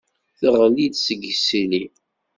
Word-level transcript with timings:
Teɣli-d 0.39 0.93
seg 1.05 1.19
yisili. 1.27 1.83